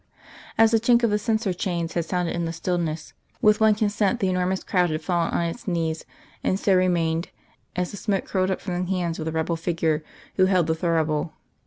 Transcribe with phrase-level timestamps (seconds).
[0.57, 4.19] _"As the chink of the censer chains had sounded in the stillness, with one consent
[4.19, 6.05] the enormous crowd had fallen on its knees,
[6.43, 7.29] and so remained,
[7.75, 10.03] as the smoke curled up from the hands of the rebel figure
[10.37, 11.33] who held the thurible.